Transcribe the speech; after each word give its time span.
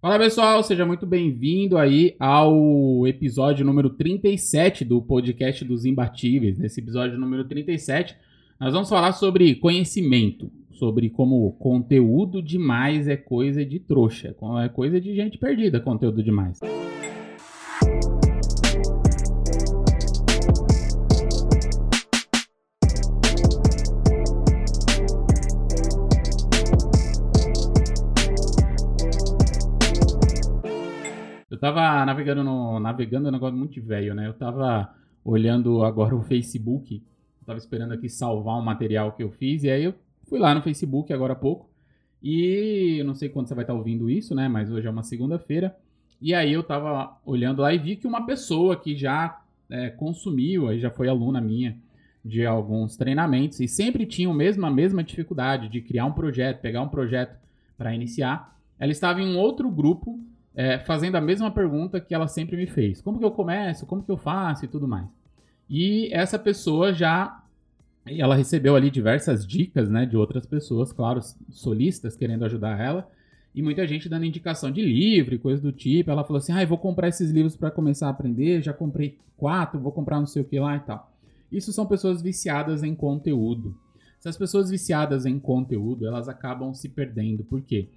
Fala 0.00 0.16
pessoal, 0.16 0.62
seja 0.62 0.86
muito 0.86 1.04
bem-vindo 1.04 1.76
aí 1.76 2.14
ao 2.20 3.04
episódio 3.04 3.66
número 3.66 3.90
37 3.90 4.84
do 4.84 5.02
podcast 5.02 5.64
dos 5.64 5.84
imbatíveis. 5.84 6.56
Nesse 6.56 6.78
episódio 6.78 7.18
número 7.18 7.42
37, 7.42 8.16
nós 8.60 8.72
vamos 8.72 8.88
falar 8.88 9.10
sobre 9.10 9.56
conhecimento, 9.56 10.52
sobre 10.70 11.10
como 11.10 11.50
conteúdo 11.54 12.40
demais 12.40 13.08
é 13.08 13.16
coisa 13.16 13.64
de 13.64 13.80
trouxa, 13.80 14.36
é 14.62 14.68
coisa 14.68 15.00
de 15.00 15.16
gente 15.16 15.36
perdida, 15.36 15.80
conteúdo 15.80 16.22
demais. 16.22 16.60
Eu 31.58 31.60
tava 31.60 32.06
navegando 32.06 32.44
no. 32.44 32.78
Navegando 32.78 33.26
é 33.26 33.30
um 33.30 33.32
negócio 33.32 33.58
muito 33.58 33.82
velho, 33.82 34.14
né? 34.14 34.28
Eu 34.28 34.32
tava 34.32 34.94
olhando 35.24 35.82
agora 35.82 36.14
o 36.14 36.22
Facebook. 36.22 37.02
Tava 37.44 37.58
esperando 37.58 37.94
aqui 37.94 38.08
salvar 38.08 38.56
um 38.56 38.62
material 38.62 39.10
que 39.10 39.24
eu 39.24 39.32
fiz. 39.32 39.64
E 39.64 39.70
aí 39.70 39.82
eu 39.82 39.94
fui 40.28 40.38
lá 40.38 40.54
no 40.54 40.62
Facebook 40.62 41.12
agora 41.12 41.32
há 41.32 41.36
pouco. 41.36 41.68
E 42.22 42.98
eu 43.00 43.04
não 43.04 43.12
sei 43.12 43.28
quando 43.28 43.48
você 43.48 43.56
vai 43.56 43.64
estar 43.64 43.74
ouvindo 43.74 44.08
isso, 44.08 44.36
né? 44.36 44.46
Mas 44.46 44.70
hoje 44.70 44.86
é 44.86 44.90
uma 44.90 45.02
segunda-feira. 45.02 45.76
E 46.22 46.32
aí 46.32 46.52
eu 46.52 46.62
tava 46.62 47.18
olhando 47.26 47.62
lá 47.62 47.74
e 47.74 47.78
vi 47.78 47.96
que 47.96 48.06
uma 48.06 48.24
pessoa 48.24 48.76
que 48.76 48.96
já 48.96 49.42
é, 49.68 49.90
consumiu, 49.90 50.68
aí 50.68 50.78
já 50.78 50.92
foi 50.92 51.08
aluna 51.08 51.40
minha 51.40 51.76
de 52.24 52.46
alguns 52.46 52.96
treinamentos 52.96 53.58
e 53.58 53.66
sempre 53.66 54.06
tinha 54.06 54.30
a 54.30 54.34
mesma, 54.34 54.68
a 54.68 54.70
mesma 54.70 55.02
dificuldade 55.02 55.68
de 55.68 55.80
criar 55.80 56.04
um 56.04 56.12
projeto, 56.12 56.60
pegar 56.60 56.82
um 56.82 56.88
projeto 56.88 57.36
para 57.76 57.92
iniciar. 57.92 58.56
Ela 58.78 58.92
estava 58.92 59.20
em 59.20 59.34
um 59.34 59.36
outro 59.36 59.68
grupo 59.68 60.20
é, 60.54 60.78
fazendo 60.78 61.16
a 61.16 61.20
mesma 61.20 61.50
pergunta 61.50 62.00
que 62.00 62.14
ela 62.14 62.28
sempre 62.28 62.56
me 62.56 62.66
fez: 62.66 63.00
como 63.00 63.18
que 63.18 63.24
eu 63.24 63.30
começo, 63.30 63.86
como 63.86 64.02
que 64.02 64.10
eu 64.10 64.16
faço 64.16 64.64
e 64.64 64.68
tudo 64.68 64.88
mais. 64.88 65.06
E 65.68 66.08
essa 66.12 66.38
pessoa 66.38 66.92
já 66.92 67.42
ela 68.06 68.34
recebeu 68.34 68.74
ali 68.74 68.90
diversas 68.90 69.46
dicas, 69.46 69.90
né, 69.90 70.06
de 70.06 70.16
outras 70.16 70.46
pessoas, 70.46 70.92
claro, 70.92 71.20
solistas 71.50 72.16
querendo 72.16 72.44
ajudar 72.44 72.80
ela, 72.80 73.06
e 73.54 73.62
muita 73.62 73.86
gente 73.86 74.08
dando 74.08 74.24
indicação 74.24 74.70
de 74.70 74.80
livro 74.80 75.34
e 75.34 75.38
coisa 75.38 75.60
do 75.60 75.72
tipo. 75.72 76.10
Ela 76.10 76.24
falou 76.24 76.38
assim: 76.38 76.52
"Ah, 76.52 76.62
eu 76.62 76.68
vou 76.68 76.78
comprar 76.78 77.08
esses 77.08 77.30
livros 77.30 77.56
para 77.56 77.70
começar 77.70 78.06
a 78.06 78.10
aprender, 78.10 78.62
já 78.62 78.72
comprei 78.72 79.18
quatro, 79.36 79.80
vou 79.80 79.92
comprar 79.92 80.18
não 80.20 80.26
sei 80.26 80.42
o 80.42 80.44
que 80.44 80.58
lá 80.60 80.76
e 80.76 80.80
tal". 80.80 81.12
Isso 81.50 81.72
são 81.72 81.86
pessoas 81.86 82.22
viciadas 82.22 82.82
em 82.82 82.94
conteúdo. 82.94 83.74
Essas 84.20 84.36
pessoas 84.36 84.70
viciadas 84.70 85.26
em 85.26 85.38
conteúdo, 85.38 86.06
elas 86.06 86.28
acabam 86.28 86.74
se 86.74 86.88
perdendo. 86.88 87.42
Por 87.44 87.62
quê? 87.62 87.88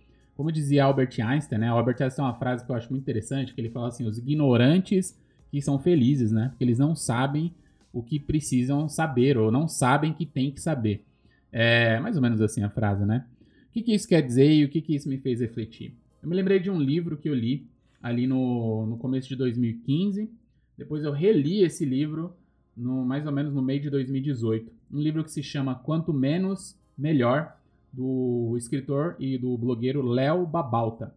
Como 0.42 0.52
dizia 0.52 0.86
Albert 0.86 1.22
Einstein, 1.24 1.60
né? 1.60 1.68
Albert 1.68 2.02
Einstein 2.02 2.16
tem 2.16 2.26
uma 2.26 2.34
frase 2.34 2.66
que 2.66 2.72
eu 2.72 2.76
acho 2.76 2.90
muito 2.90 3.04
interessante, 3.04 3.54
que 3.54 3.62
ele 3.62 3.70
fala 3.70 3.90
assim, 3.90 4.08
os 4.08 4.18
ignorantes 4.18 5.16
que 5.52 5.62
são 5.62 5.78
felizes, 5.78 6.32
né? 6.32 6.48
Porque 6.50 6.64
eles 6.64 6.80
não 6.80 6.96
sabem 6.96 7.54
o 7.94 8.02
que 8.02 8.20
precisam 8.20 8.90
saber, 8.90 9.38
ou 9.38 9.52
não 9.52 9.68
sabem 9.68 10.12
que 10.12 10.26
tem 10.26 10.50
que 10.50 10.60
saber. 10.60 11.06
É 11.52 12.00
mais 12.00 12.16
ou 12.16 12.24
menos 12.24 12.42
assim 12.42 12.64
a 12.64 12.72
frase, 12.72 13.06
né? 13.06 13.24
O 13.70 13.72
que, 13.72 13.84
que 13.84 13.94
isso 13.94 14.08
quer 14.08 14.24
dizer 14.24 14.52
e 14.52 14.66
o 14.66 14.70
que, 14.70 14.82
que 14.82 14.96
isso 14.96 15.08
me 15.08 15.20
fez 15.20 15.42
refletir? 15.42 15.94
Eu 16.24 16.28
me 16.28 16.36
lembrei 16.36 16.60
de 16.60 16.72
um 16.72 16.80
livro 16.80 17.18
que 17.18 17.30
eu 17.30 17.36
li 17.36 17.68
ali 18.02 18.26
no, 18.26 18.88
no 18.88 18.98
começo 18.98 19.30
de 19.30 19.36
2015. 19.36 20.28
Depois 20.76 21.04
eu 21.04 21.12
reli 21.12 21.62
esse 21.62 21.86
livro 21.86 22.36
no 22.76 23.06
mais 23.06 23.28
ou 23.28 23.32
menos 23.32 23.54
no 23.54 23.62
meio 23.62 23.80
de 23.80 23.92
2018. 23.92 24.72
Um 24.92 25.02
livro 25.02 25.24
que 25.24 25.30
se 25.30 25.44
chama 25.44 25.76
Quanto 25.76 26.12
Menos, 26.12 26.76
Melhor, 26.98 27.61
do 27.92 28.56
escritor 28.58 29.16
e 29.20 29.38
do 29.38 29.58
blogueiro 29.58 30.02
Léo 30.02 30.46
Babalta. 30.46 31.14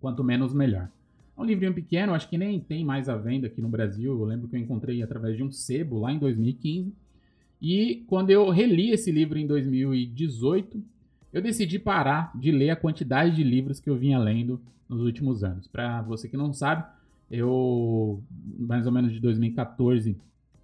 Quanto 0.00 0.24
menos, 0.24 0.54
melhor. 0.54 0.88
É 1.36 1.40
um 1.40 1.44
livrinho 1.44 1.74
pequeno, 1.74 2.14
acho 2.14 2.28
que 2.28 2.38
nem 2.38 2.58
tem 2.58 2.84
mais 2.84 3.08
à 3.08 3.16
venda 3.16 3.46
aqui 3.46 3.60
no 3.60 3.68
Brasil. 3.68 4.12
Eu 4.12 4.24
lembro 4.24 4.48
que 4.48 4.56
eu 4.56 4.60
encontrei 4.60 5.02
através 5.02 5.36
de 5.36 5.42
um 5.42 5.50
sebo 5.50 5.98
lá 5.98 6.12
em 6.12 6.18
2015. 6.18 6.92
E 7.60 8.04
quando 8.06 8.30
eu 8.30 8.48
reli 8.50 8.90
esse 8.90 9.10
livro 9.10 9.38
em 9.38 9.46
2018, 9.46 10.82
eu 11.32 11.42
decidi 11.42 11.78
parar 11.78 12.32
de 12.36 12.50
ler 12.50 12.70
a 12.70 12.76
quantidade 12.76 13.36
de 13.36 13.44
livros 13.44 13.80
que 13.80 13.90
eu 13.90 13.96
vinha 13.96 14.18
lendo 14.18 14.60
nos 14.88 15.02
últimos 15.02 15.44
anos. 15.44 15.66
Para 15.66 16.02
você 16.02 16.28
que 16.28 16.36
não 16.36 16.52
sabe, 16.52 16.84
eu 17.30 18.22
mais 18.58 18.86
ou 18.86 18.92
menos 18.92 19.12
de 19.12 19.20
2014 19.20 20.16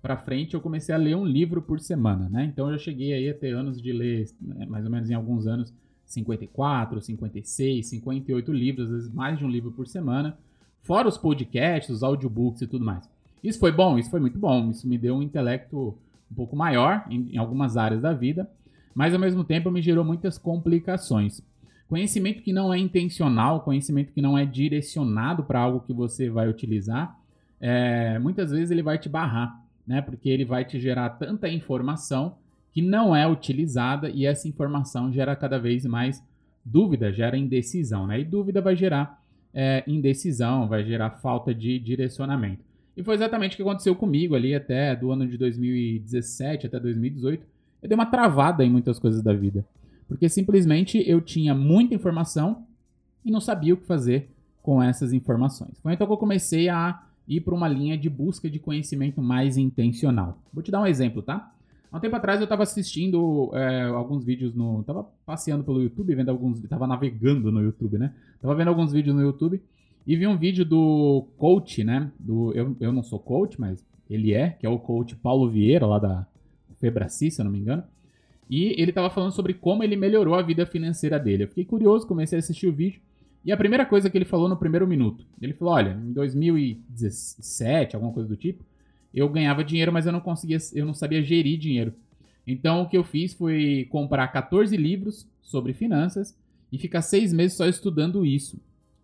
para 0.05 0.19
frente, 0.19 0.53
eu 0.53 0.61
comecei 0.61 0.95
a 0.95 0.99
ler 0.99 1.17
um 1.17 1.25
livro 1.25 1.63
por 1.63 1.81
semana, 1.81 2.29
né? 2.29 2.45
Então 2.45 2.67
eu 2.67 2.77
já 2.77 2.85
cheguei 2.85 3.15
aí 3.15 3.27
a 3.31 3.33
ter 3.33 3.55
anos 3.55 3.81
de 3.81 3.91
ler, 3.91 4.29
né, 4.39 4.67
mais 4.67 4.85
ou 4.85 4.91
menos 4.91 5.09
em 5.09 5.15
alguns 5.15 5.47
anos, 5.47 5.73
54, 6.05 7.01
56, 7.01 7.87
58 7.87 8.53
livros, 8.53 8.85
às 8.85 8.93
vezes 8.93 9.15
mais 9.15 9.39
de 9.39 9.47
um 9.47 9.49
livro 9.49 9.73
por 9.73 9.87
semana, 9.87 10.37
fora 10.83 11.09
os 11.09 11.17
podcasts, 11.17 11.89
os 11.89 12.03
audiobooks 12.03 12.61
e 12.61 12.67
tudo 12.67 12.85
mais. 12.85 13.09
Isso 13.43 13.59
foi 13.59 13.73
bom? 13.73 13.99
Isso 13.99 14.11
foi 14.11 14.21
muito 14.21 14.39
bom. 14.39 14.71
Isso 14.71 14.87
me 14.87 14.99
deu 14.99 15.17
um 15.17 15.23
intelecto 15.23 15.97
um 16.31 16.35
pouco 16.35 16.55
maior 16.55 17.07
em, 17.09 17.31
em 17.33 17.39
algumas 17.39 17.79
áreas 17.79 18.03
da 18.03 18.13
vida, 18.13 18.47
mas 18.95 19.15
ao 19.15 19.21
mesmo 19.21 19.43
tempo 19.43 19.71
me 19.71 19.81
gerou 19.81 20.05
muitas 20.05 20.37
complicações. 20.37 21.41
Conhecimento 21.89 22.43
que 22.43 22.53
não 22.53 22.75
é 22.75 22.79
intencional, 22.79 23.63
conhecimento 23.63 24.13
que 24.13 24.21
não 24.21 24.37
é 24.37 24.45
direcionado 24.45 25.45
para 25.45 25.61
algo 25.61 25.81
que 25.81 25.95
você 25.95 26.29
vai 26.29 26.47
utilizar, 26.47 27.19
é, 27.59 28.19
muitas 28.19 28.51
vezes 28.51 28.71
ele 28.71 28.83
vai 28.83 28.99
te 28.99 29.09
barrar 29.09 29.64
né? 29.87 30.03
Porque 30.03 30.29
ele 30.29 30.45
vai 30.45 30.65
te 30.65 30.79
gerar 30.81 31.11
tanta 31.11 31.49
informação 31.49 32.37
que 32.73 32.83
não 32.83 33.15
é 33.15 33.27
utilizada 33.27 34.11
e 34.11 34.27
essa 34.27 34.49
informação 34.49 35.13
gera 35.13 35.37
cada 35.37 35.59
vez 35.59 35.85
mais 35.85 36.23
dúvida, 36.65 37.13
gera 37.13 37.37
indecisão, 37.37 38.07
né? 38.07 38.21
E 38.21 38.25
dúvida 38.25 38.61
vai 38.61 38.75
gerar 38.75 39.23
é, 39.53 39.85
indecisão, 39.87 40.67
vai 40.67 40.85
gerar 40.85 41.11
falta 41.11 41.55
de 41.55 41.79
direcionamento. 41.79 42.65
E 42.97 43.03
foi 43.03 43.15
exatamente 43.15 43.55
o 43.55 43.57
que 43.57 43.63
aconteceu 43.63 43.95
comigo 43.95 44.35
ali 44.35 44.55
até 44.55 44.95
do 44.95 45.11
ano 45.11 45.27
de 45.27 45.37
2017 45.37 46.67
até 46.67 46.79
2018. 46.81 47.45
Eu 47.83 47.89
dei 47.89 47.95
uma 47.95 48.07
travada 48.07 48.65
em 48.65 48.71
muitas 48.71 48.99
coisas 48.99 49.23
da 49.23 49.33
vida. 49.33 49.65
Porque 50.09 50.29
simplesmente 50.29 51.03
eu 51.09 51.21
tinha 51.21 51.55
muita 51.55 51.95
informação 51.95 52.67
e 53.25 53.31
não 53.31 53.41
sabia 53.41 53.75
o 53.75 53.77
que 53.77 53.87
fazer 53.87 54.31
com 54.63 54.83
essas 54.83 55.13
informações. 55.13 55.79
Foi 55.83 55.93
então 55.93 56.07
que 56.07 56.13
eu 56.13 56.19
comecei 56.19 56.69
a 56.69 57.03
ir 57.27 57.41
para 57.41 57.55
uma 57.55 57.69
linha 57.69 57.97
de 57.97 58.09
busca 58.09 58.51
de 58.51 58.59
conhecimento 58.59 59.23
mais 59.23 59.57
intencional. 59.57 60.39
Vou 60.53 60.63
te 60.63 60.71
dar 60.71 60.83
um 60.83 60.87
exemplo, 60.87 61.23
tá? 61.23 61.53
Há 61.91 61.97
um 61.97 62.01
tempo 62.01 62.17
atrás 62.17 62.41
eu 62.41 62.45
estava 62.45 62.65
assistindo 62.65 63.51
é, 63.55 63.83
alguns 63.85 64.25
vídeos 64.25 64.53
no. 64.55 64.83
Tava 64.83 65.07
passeando 65.25 65.63
pelo 65.63 65.81
YouTube, 65.81 66.15
vendo 66.15 66.29
alguns. 66.29 66.61
Tava 66.63 66.87
navegando 66.87 67.53
no 67.53 67.63
YouTube, 67.63 67.99
né? 67.99 68.13
Tava 68.43 68.55
vendo 68.55 68.69
alguns 68.69 68.93
vídeos 68.93 69.15
no 69.15 69.23
YouTube 69.23 69.63
e 70.07 70.17
vi 70.17 70.27
um 70.27 70.37
vídeo 70.37 70.65
do 70.65 71.27
coach, 71.39 71.83
né? 71.83 72.11
Do, 72.19 72.53
eu, 72.53 72.77
eu 72.81 72.93
não 72.93 73.03
sou 73.03 73.19
coach, 73.19 73.61
mas 73.61 73.85
ele 74.11 74.35
é, 74.35 74.51
que 74.51 74.67
é 74.67 74.69
o 74.69 74.79
coach 74.79 75.17
Paulo 75.17 75.49
Vieira, 75.49 75.87
lá 75.87 75.99
da 75.99 76.27
Febraci, 76.79 77.31
se 77.31 77.41
eu 77.41 77.45
não 77.45 77.53
me 77.53 77.59
engano. 77.59 77.85
E 78.51 78.75
ele 78.77 78.91
estava 78.91 79.09
falando 79.09 79.33
sobre 79.33 79.55
como 79.55 79.83
ele 79.83 79.97
melhorou 79.97 80.35
a 80.35 80.43
vida 80.43 80.67
financeira 80.67 81.19
dele. 81.19 81.45
Eu 81.45 81.49
fiquei 81.49 81.65
curioso, 81.65 82.07
comecei 82.07 82.37
a 82.37 82.41
assistir 82.41 82.67
o 82.67 82.73
vídeo. 82.73 83.01
E 83.45 83.53
a 83.53 83.57
primeira 83.57 83.85
coisa 83.85 84.09
que 84.09 84.17
ele 84.17 84.25
falou 84.25 84.49
no 84.49 84.57
primeiro 84.57 84.87
minuto, 84.87 85.27
ele 85.41 85.53
falou: 85.53 85.75
olha, 85.75 85.91
em 85.91 86.13
2017, 86.13 87.95
alguma 87.95 88.13
coisa 88.13 88.29
do 88.29 88.37
tipo, 88.37 88.65
eu 89.13 89.29
ganhava 89.29 89.63
dinheiro, 89.63 89.93
mas 89.93 90.07
eu 90.07 90.13
não 90.13 90.21
conseguia, 90.21 90.59
eu 90.73 90.87
não 90.87 90.95
sabia 90.95 91.23
gerir 91.23 91.59
dinheiro. 91.59 91.93
Então 92.47 92.83
o 92.83 92.89
que 92.89 92.97
eu 92.97 93.05
fiz 93.05 93.35
foi 93.35 93.87
comprar 93.91 94.29
14 94.29 94.77
livros 94.77 95.27
sobre 95.43 95.73
finanças 95.73 96.37
e 96.73 96.79
ficar 96.79 97.03
seis 97.03 97.33
meses 97.33 97.57
só 97.57 97.67
estudando 97.67 98.25
isso. 98.25 98.59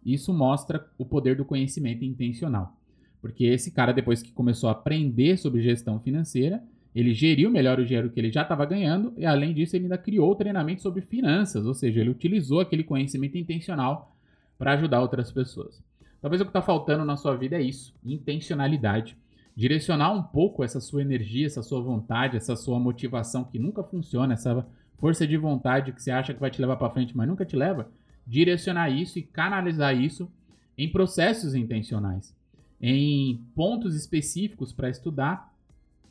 Isso 0.05 0.33
mostra 0.33 0.87
o 0.99 1.05
poder 1.05 1.37
do 1.37 1.45
conhecimento 1.45 2.05
intencional. 2.05 2.75
Porque 3.21 3.45
esse 3.45 3.71
cara, 3.71 3.93
depois 3.93 4.23
que 4.23 4.33
começou 4.33 4.69
a 4.69 4.73
aprender 4.73 5.37
sobre 5.37 5.63
gestão 5.63 6.01
financeira, 6.01 6.63
ele 6.95 7.13
geriu 7.15 7.51
melhor 7.51 7.79
o 7.79 7.85
dinheiro 7.85 8.11
que 8.11 8.19
ele 8.19 8.33
já 8.33 8.43
estava 8.43 8.65
ganhando 8.65 9.13
e, 9.17 9.25
além 9.25 9.53
disso, 9.53 9.77
ele 9.77 9.85
ainda 9.85 9.99
criou 9.99 10.35
treinamento 10.35 10.83
sobre 10.83 11.03
finanças, 11.03 11.65
ou 11.67 11.75
seja, 11.75 12.01
ele 12.01 12.11
utilizou 12.11 12.61
aquele 12.61 12.83
conhecimento 12.83 13.39
intencional 13.39 14.17
para 14.61 14.75
ajudar 14.75 15.01
outras 15.01 15.33
pessoas. 15.33 15.83
Talvez 16.21 16.43
o 16.43 16.45
que 16.45 16.51
está 16.51 16.61
faltando 16.61 17.03
na 17.03 17.17
sua 17.17 17.35
vida 17.35 17.57
é 17.57 17.63
isso, 17.63 17.95
intencionalidade. 18.05 19.17
Direcionar 19.57 20.13
um 20.13 20.23
pouco 20.23 20.63
essa 20.63 20.79
sua 20.81 21.01
energia, 21.01 21.47
essa 21.47 21.63
sua 21.63 21.81
vontade, 21.81 22.37
essa 22.37 22.55
sua 22.55 22.79
motivação 22.79 23.43
que 23.43 23.59
nunca 23.59 23.83
funciona, 23.83 24.35
essa 24.35 24.67
força 24.99 25.27
de 25.27 25.39
vontade 25.39 25.93
que 25.93 26.03
você 26.03 26.11
acha 26.11 26.35
que 26.35 26.41
vai 26.41 26.51
te 26.51 26.61
levar 26.61 26.77
para 26.77 26.91
frente, 26.91 27.17
mas 27.17 27.27
nunca 27.27 27.47
te 27.47 27.57
leva. 27.57 27.91
Direcionar 28.27 28.91
isso 28.91 29.19
e 29.19 29.23
canalizar 29.23 29.99
isso 29.99 30.31
em 30.77 30.93
processos 30.93 31.55
intencionais, 31.55 32.37
em 32.79 33.43
pontos 33.55 33.97
específicos 33.97 34.75
para 34.75 34.91
estudar 34.91 35.55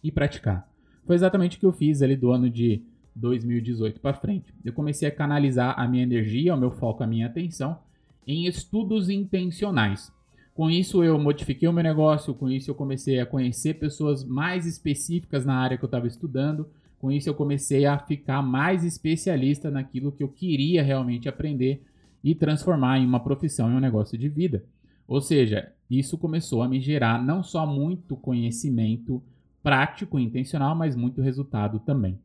e 0.03 0.11
praticar. 0.11 0.67
Foi 1.05 1.15
exatamente 1.15 1.57
o 1.57 1.59
que 1.59 1.67
eu 1.67 1.71
fiz 1.71 2.01
ali 2.01 2.15
do 2.15 2.31
ano 2.31 2.49
de 2.49 2.81
2018 3.15 3.99
para 3.99 4.15
frente. 4.15 4.51
Eu 4.65 4.73
comecei 4.73 5.07
a 5.07 5.11
canalizar 5.11 5.79
a 5.79 5.87
minha 5.87 6.01
energia, 6.01 6.55
o 6.55 6.59
meu 6.59 6.71
foco, 6.71 7.03
a 7.03 7.07
minha 7.07 7.27
atenção 7.27 7.77
em 8.25 8.45
estudos 8.45 9.09
intencionais. 9.09 10.11
Com 10.53 10.69
isso, 10.69 11.03
eu 11.03 11.17
modifiquei 11.17 11.67
o 11.67 11.73
meu 11.73 11.83
negócio, 11.83 12.33
com 12.33 12.49
isso, 12.49 12.69
eu 12.69 12.75
comecei 12.75 13.19
a 13.19 13.25
conhecer 13.25 13.75
pessoas 13.75 14.23
mais 14.25 14.65
específicas 14.65 15.45
na 15.45 15.55
área 15.55 15.77
que 15.77 15.83
eu 15.83 15.87
estava 15.87 16.07
estudando, 16.07 16.67
com 16.99 17.09
isso, 17.11 17.29
eu 17.29 17.33
comecei 17.33 17.85
a 17.85 17.97
ficar 17.97 18.41
mais 18.41 18.83
especialista 18.83 19.71
naquilo 19.71 20.11
que 20.11 20.21
eu 20.21 20.27
queria 20.27 20.83
realmente 20.83 21.29
aprender 21.29 21.81
e 22.21 22.35
transformar 22.35 22.99
em 22.99 23.05
uma 23.05 23.21
profissão, 23.21 23.71
em 23.71 23.75
um 23.75 23.79
negócio 23.79 24.17
de 24.17 24.27
vida. 24.27 24.65
Ou 25.07 25.21
seja, 25.21 25.71
isso 25.89 26.17
começou 26.17 26.61
a 26.61 26.67
me 26.67 26.81
gerar 26.81 27.23
não 27.23 27.41
só 27.41 27.65
muito 27.65 28.17
conhecimento 28.17 29.23
prático 29.63 30.19
e 30.19 30.23
intencional, 30.23 30.75
mas 30.75 30.95
muito 30.95 31.21
resultado 31.21 31.79
também. 31.79 32.19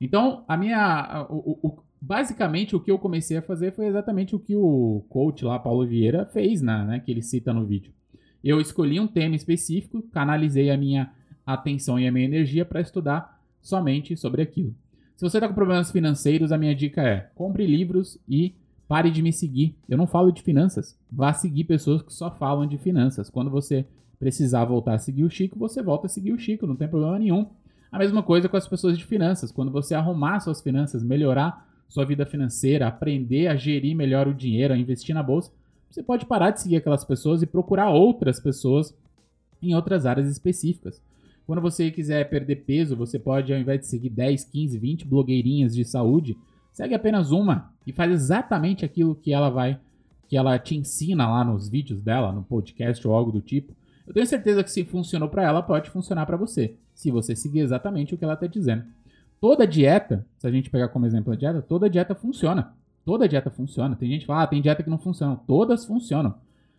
Então, 0.00 0.44
a 0.46 0.56
minha. 0.56 1.26
O, 1.30 1.58
o, 1.62 1.78
basicamente, 2.00 2.76
o 2.76 2.80
que 2.80 2.90
eu 2.90 2.98
comecei 2.98 3.36
a 3.36 3.42
fazer 3.42 3.72
foi 3.72 3.86
exatamente 3.86 4.34
o 4.34 4.38
que 4.38 4.54
o 4.54 5.04
coach 5.08 5.44
lá, 5.44 5.58
Paulo 5.58 5.86
Vieira, 5.86 6.26
fez, 6.26 6.62
né, 6.62 6.84
né, 6.84 7.00
que 7.00 7.10
ele 7.10 7.22
cita 7.22 7.52
no 7.52 7.66
vídeo. 7.66 7.92
Eu 8.42 8.60
escolhi 8.60 9.00
um 9.00 9.06
tema 9.06 9.34
específico, 9.34 10.02
canalizei 10.12 10.70
a 10.70 10.76
minha 10.76 11.12
atenção 11.44 11.98
e 11.98 12.06
a 12.06 12.12
minha 12.12 12.24
energia 12.24 12.64
para 12.64 12.80
estudar 12.80 13.40
somente 13.60 14.16
sobre 14.16 14.42
aquilo. 14.42 14.74
Se 15.16 15.28
você 15.28 15.38
está 15.38 15.48
com 15.48 15.54
problemas 15.54 15.90
financeiros, 15.90 16.52
a 16.52 16.58
minha 16.58 16.74
dica 16.74 17.02
é: 17.02 17.28
compre 17.34 17.66
livros 17.66 18.18
e 18.28 18.54
pare 18.86 19.10
de 19.10 19.20
me 19.20 19.32
seguir. 19.32 19.76
Eu 19.88 19.98
não 19.98 20.06
falo 20.06 20.30
de 20.30 20.42
finanças. 20.42 20.96
Vá 21.10 21.32
seguir 21.32 21.64
pessoas 21.64 22.02
que 22.02 22.12
só 22.12 22.30
falam 22.30 22.66
de 22.66 22.78
finanças. 22.78 23.28
Quando 23.28 23.50
você 23.50 23.84
precisar 24.18 24.64
voltar 24.64 24.94
a 24.94 24.98
seguir 24.98 25.24
o 25.24 25.30
Chico, 25.30 25.58
você 25.58 25.82
volta 25.82 26.06
a 26.06 26.08
seguir 26.08 26.32
o 26.32 26.38
Chico, 26.38 26.66
não 26.66 26.76
tem 26.76 26.88
problema 26.88 27.18
nenhum. 27.18 27.46
A 27.90 27.98
mesma 27.98 28.22
coisa 28.22 28.48
com 28.48 28.56
as 28.56 28.68
pessoas 28.68 28.96
de 28.96 29.04
finanças. 29.04 29.50
Quando 29.50 29.72
você 29.72 29.94
arrumar 29.94 30.40
suas 30.40 30.60
finanças, 30.60 31.02
melhorar 31.02 31.67
sua 31.88 32.04
vida 32.04 32.26
financeira, 32.26 32.86
aprender 32.86 33.48
a 33.48 33.56
gerir 33.56 33.96
melhor 33.96 34.28
o 34.28 34.34
dinheiro, 34.34 34.74
a 34.74 34.78
investir 34.78 35.14
na 35.14 35.22
bolsa, 35.22 35.50
você 35.90 36.02
pode 36.02 36.26
parar 36.26 36.50
de 36.50 36.60
seguir 36.60 36.76
aquelas 36.76 37.04
pessoas 37.04 37.42
e 37.42 37.46
procurar 37.46 37.90
outras 37.90 38.38
pessoas 38.38 38.94
em 39.62 39.74
outras 39.74 40.06
áreas 40.06 40.28
específicas. 40.28 41.02
Quando 41.46 41.62
você 41.62 41.90
quiser 41.90 42.28
perder 42.28 42.56
peso, 42.56 42.94
você 42.94 43.18
pode, 43.18 43.52
ao 43.52 43.58
invés 43.58 43.80
de 43.80 43.86
seguir 43.86 44.10
10, 44.10 44.44
15, 44.44 44.78
20 44.78 45.06
blogueirinhas 45.06 45.74
de 45.74 45.82
saúde, 45.84 46.36
segue 46.74 46.94
apenas 46.94 47.30
uma 47.32 47.72
e 47.86 47.92
faz 47.92 48.12
exatamente 48.12 48.84
aquilo 48.84 49.14
que 49.14 49.32
ela 49.32 49.48
vai, 49.48 49.80
que 50.28 50.36
ela 50.36 50.58
te 50.58 50.76
ensina 50.76 51.26
lá 51.26 51.42
nos 51.42 51.68
vídeos 51.68 52.02
dela, 52.02 52.32
no 52.32 52.42
podcast 52.42 53.06
ou 53.08 53.14
algo 53.14 53.32
do 53.32 53.40
tipo. 53.40 53.72
Eu 54.06 54.12
tenho 54.12 54.26
certeza 54.26 54.62
que 54.62 54.70
se 54.70 54.84
funcionou 54.84 55.28
para 55.28 55.42
ela, 55.42 55.62
pode 55.62 55.88
funcionar 55.88 56.26
para 56.26 56.36
você, 56.36 56.74
se 56.94 57.10
você 57.10 57.34
seguir 57.34 57.60
exatamente 57.60 58.14
o 58.14 58.18
que 58.18 58.24
ela 58.24 58.34
está 58.34 58.46
dizendo. 58.46 58.84
Toda 59.40 59.66
dieta, 59.66 60.26
se 60.36 60.46
a 60.46 60.50
gente 60.50 60.70
pegar 60.70 60.88
como 60.88 61.06
exemplo 61.06 61.32
a 61.32 61.36
dieta, 61.36 61.62
toda 61.62 61.88
dieta 61.88 62.14
funciona. 62.14 62.72
Toda 63.04 63.28
dieta 63.28 63.50
funciona. 63.50 63.96
Tem 63.96 64.10
gente 64.10 64.20
que 64.20 64.26
fala, 64.26 64.42
ah, 64.42 64.46
tem 64.46 64.60
dieta 64.60 64.82
que 64.82 64.90
não 64.90 64.98
funciona. 64.98 65.36
Todas 65.46 65.86
funcionam. 65.86 66.34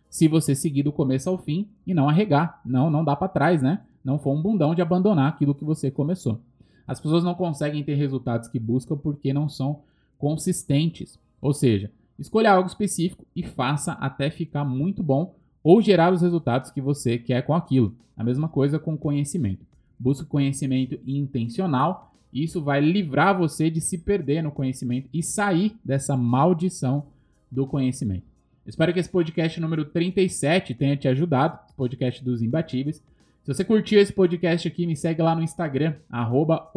Se 0.08 0.28
você 0.28 0.54
seguir 0.54 0.82
do 0.82 0.92
começo 0.92 1.28
ao 1.28 1.38
fim 1.38 1.68
e 1.86 1.94
não 1.94 2.08
arregar. 2.08 2.60
Não, 2.64 2.90
não 2.90 3.04
dá 3.04 3.16
para 3.16 3.28
trás, 3.28 3.62
né? 3.62 3.80
Não 4.04 4.18
for 4.18 4.32
um 4.32 4.42
bundão 4.42 4.74
de 4.74 4.82
abandonar 4.82 5.28
aquilo 5.28 5.54
que 5.54 5.64
você 5.64 5.90
começou. 5.90 6.40
As 6.86 7.00
pessoas 7.00 7.22
não 7.22 7.34
conseguem 7.34 7.84
ter 7.84 7.94
resultados 7.94 8.48
que 8.48 8.58
buscam 8.58 8.96
porque 8.96 9.32
não 9.32 9.48
são 9.48 9.80
consistentes. 10.18 11.18
Ou 11.40 11.54
seja, 11.54 11.90
escolha 12.18 12.52
algo 12.52 12.68
específico 12.68 13.24
e 13.34 13.42
faça 13.42 13.92
até 13.92 14.30
ficar 14.30 14.64
muito 14.64 15.02
bom 15.02 15.34
ou 15.62 15.80
gerar 15.80 16.12
os 16.12 16.22
resultados 16.22 16.70
que 16.70 16.80
você 16.80 17.18
quer 17.18 17.42
com 17.42 17.54
aquilo. 17.54 17.94
A 18.16 18.24
mesma 18.24 18.48
coisa 18.48 18.78
com 18.78 18.96
conhecimento. 18.96 19.64
Busque 19.98 20.26
conhecimento 20.26 20.98
intencional. 21.06 22.09
Isso 22.32 22.62
vai 22.62 22.80
livrar 22.80 23.36
você 23.36 23.68
de 23.68 23.80
se 23.80 23.98
perder 23.98 24.42
no 24.42 24.52
conhecimento 24.52 25.08
e 25.12 25.22
sair 25.22 25.76
dessa 25.84 26.16
maldição 26.16 27.06
do 27.50 27.66
conhecimento. 27.66 28.24
Espero 28.64 28.92
que 28.92 29.00
esse 29.00 29.08
podcast 29.08 29.58
número 29.60 29.84
37 29.84 30.74
tenha 30.74 30.96
te 30.96 31.08
ajudado, 31.08 31.58
podcast 31.76 32.22
dos 32.22 32.40
imbatíveis. 32.40 33.02
Se 33.42 33.54
você 33.54 33.64
curtiu 33.64 34.00
esse 34.00 34.12
podcast 34.12 34.68
aqui, 34.68 34.86
me 34.86 34.94
segue 34.94 35.22
lá 35.22 35.34
no 35.34 35.42
Instagram, 35.42 35.94
arroba 36.08 36.70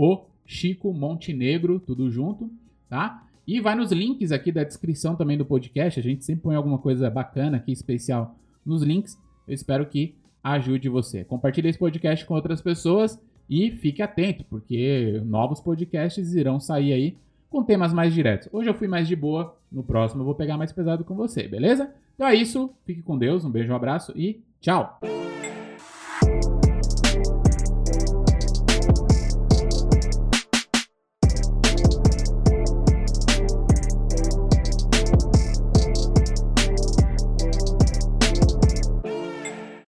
Montenegro, 0.84 1.80
tudo 1.80 2.10
junto, 2.10 2.50
tá? 2.90 3.24
E 3.46 3.60
vai 3.60 3.76
nos 3.76 3.92
links 3.92 4.32
aqui 4.32 4.52
da 4.52 4.64
descrição 4.64 5.16
também 5.16 5.38
do 5.38 5.46
podcast. 5.46 6.00
A 6.00 6.04
gente 6.04 6.24
sempre 6.24 6.44
põe 6.44 6.56
alguma 6.56 6.78
coisa 6.78 7.10
bacana 7.10 7.58
aqui, 7.58 7.72
especial 7.72 8.36
nos 8.66 8.82
links. 8.82 9.18
Eu 9.48 9.54
espero 9.54 9.86
que 9.86 10.16
ajude 10.42 10.90
você. 10.90 11.24
Compartilhe 11.24 11.68
esse 11.68 11.78
podcast 11.78 12.26
com 12.26 12.34
outras 12.34 12.62
pessoas 12.62 13.20
e 13.50 13.72
fique 13.72 14.02
atento, 14.02 14.44
porque 14.50 15.22
novos 15.26 15.60
podcasts 15.60 16.34
irão 16.34 16.60
sair 16.60 16.94
aí 16.94 17.18
com 17.50 17.64
temas 17.64 17.94
mais 17.94 18.14
diretos. 18.14 18.50
Hoje 18.52 18.70
eu 18.70 18.74
fui 18.74 18.88
mais 18.88 19.08
de 19.08 19.16
boa, 19.16 19.56
no 19.72 19.84
próximo 19.84 20.22
eu 20.22 20.26
vou 20.26 20.36
pegar 20.36 20.58
mais 20.58 20.72
pesado 20.72 21.04
com 21.04 21.16
você, 21.16 21.48
beleza? 21.48 21.94
Então 22.16 22.28
é 22.28 22.36
isso, 22.36 22.72
fique 22.86 23.02
com 23.02 23.18
Deus, 23.18 23.46
um 23.46 23.52
beijo, 23.52 23.72
um 23.72 23.76
abraço 23.76 24.12
e 24.16 24.42
tchau! 24.60 25.00